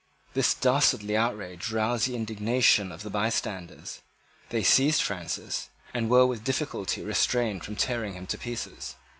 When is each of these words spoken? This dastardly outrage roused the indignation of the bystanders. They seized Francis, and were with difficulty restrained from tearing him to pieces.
This 0.33 0.55
dastardly 0.55 1.15
outrage 1.15 1.69
roused 1.71 2.07
the 2.07 2.15
indignation 2.15 2.91
of 2.91 3.03
the 3.03 3.11
bystanders. 3.11 4.01
They 4.49 4.63
seized 4.63 5.03
Francis, 5.03 5.69
and 5.93 6.09
were 6.09 6.25
with 6.25 6.43
difficulty 6.43 7.03
restrained 7.03 7.63
from 7.63 7.75
tearing 7.75 8.13
him 8.15 8.25
to 8.25 8.37
pieces. 8.39 8.95